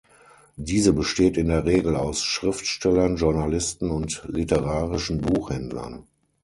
[0.57, 6.07] Diese besteht in der Regel aus Schriftstellern, Journalisten und literarischen Buchhändlern.